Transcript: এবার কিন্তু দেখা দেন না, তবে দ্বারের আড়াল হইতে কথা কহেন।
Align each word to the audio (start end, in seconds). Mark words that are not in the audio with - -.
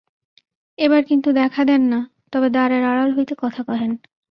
এবার 0.77 1.01
কিন্তু 1.03 1.29
দেখা 1.33 1.61
দেন 1.65 1.81
না, 1.89 1.99
তবে 2.31 2.47
দ্বারের 2.49 2.83
আড়াল 2.83 3.09
হইতে 3.17 3.33
কথা 3.35 3.61
কহেন। 3.63 3.91